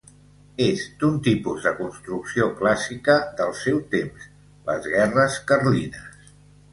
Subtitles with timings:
[0.67, 4.25] És d'un tipus de construcció clàssica del seu temps:
[4.71, 6.33] les guerres carlines.